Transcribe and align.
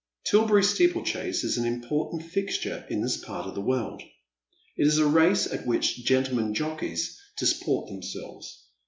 Tilberry 0.23 0.63
steeplechase 0.63 1.43
is 1.43 1.59
an 1.59 1.65
important 1.67 2.23
fixture 2.23 2.87
in 2.89 3.03
this 3.03 3.17
part 3.17 3.45
of 3.45 3.53
the 3.53 3.61
world. 3.61 4.01
It 4.75 4.87
is 4.87 4.97
a 4.97 5.05
race 5.05 5.45
at 5.45 5.67
which 5.67 6.03
gentlemen 6.03 6.55
jockeys 6.55 7.15
disport 7.37 7.87
them 7.87 8.01
selves. 8.01 8.63